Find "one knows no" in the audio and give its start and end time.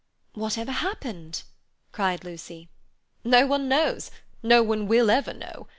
3.45-4.63